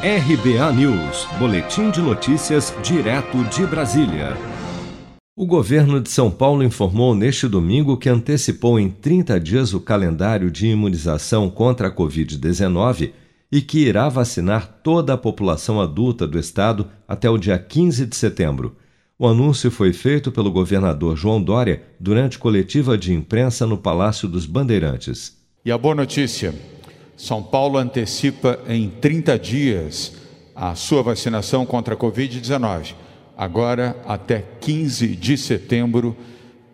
[0.00, 4.36] RBA News, Boletim de Notícias, direto de Brasília.
[5.36, 10.52] O governo de São Paulo informou neste domingo que antecipou em 30 dias o calendário
[10.52, 13.10] de imunização contra a Covid-19
[13.50, 18.14] e que irá vacinar toda a população adulta do estado até o dia 15 de
[18.14, 18.76] setembro.
[19.18, 24.46] O anúncio foi feito pelo governador João Dória durante coletiva de imprensa no Palácio dos
[24.46, 25.36] Bandeirantes.
[25.64, 26.54] E a boa notícia
[27.18, 30.12] são Paulo antecipa em 30 dias
[30.54, 32.94] a sua vacinação contra a Covid-19.
[33.36, 36.16] Agora, até 15 de setembro,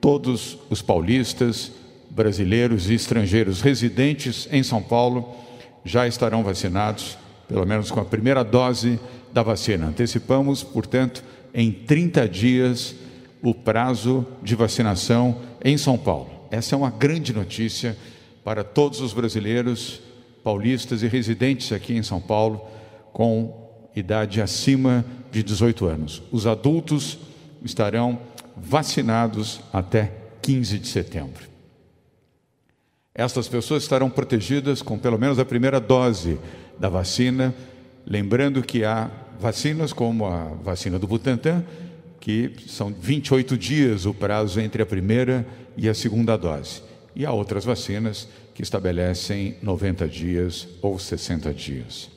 [0.02, 1.72] todos os paulistas,
[2.10, 5.34] brasileiros e estrangeiros residentes em São Paulo
[5.82, 7.16] já estarão vacinados,
[7.48, 9.00] pelo menos com a primeira dose
[9.32, 9.86] da vacina.
[9.86, 12.94] Antecipamos, portanto, em 30 dias
[13.42, 16.28] o prazo de vacinação em São Paulo.
[16.50, 17.96] Essa é uma grande notícia
[18.44, 20.02] para todos os brasileiros
[20.44, 22.60] paulistas e residentes aqui em São Paulo
[23.12, 23.64] com
[23.96, 26.22] idade acima de 18 anos.
[26.30, 27.18] Os adultos
[27.64, 28.18] estarão
[28.56, 31.48] vacinados até 15 de setembro.
[33.14, 36.38] Estas pessoas estarão protegidas com pelo menos a primeira dose
[36.78, 37.54] da vacina,
[38.04, 41.64] lembrando que há vacinas como a vacina do Butantan,
[42.20, 46.82] que são 28 dias o prazo entre a primeira e a segunda dose.
[47.16, 52.10] E há outras vacinas que estabelecem 90 dias ou 60 dias.